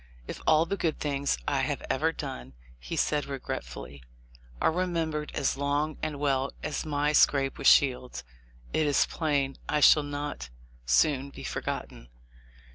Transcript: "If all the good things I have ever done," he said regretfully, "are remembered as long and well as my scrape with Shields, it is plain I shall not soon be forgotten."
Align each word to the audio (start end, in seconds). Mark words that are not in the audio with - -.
"If 0.27 0.41
all 0.47 0.65
the 0.65 0.77
good 0.77 0.97
things 0.97 1.37
I 1.47 1.59
have 1.59 1.83
ever 1.87 2.11
done," 2.11 2.53
he 2.79 2.95
said 2.95 3.25
regretfully, 3.27 4.01
"are 4.59 4.71
remembered 4.71 5.31
as 5.35 5.57
long 5.57 5.99
and 6.01 6.19
well 6.19 6.51
as 6.63 6.87
my 6.87 7.13
scrape 7.13 7.59
with 7.59 7.67
Shields, 7.67 8.23
it 8.73 8.87
is 8.87 9.05
plain 9.05 9.57
I 9.69 9.79
shall 9.79 10.01
not 10.01 10.49
soon 10.87 11.29
be 11.29 11.43
forgotten." 11.43 12.09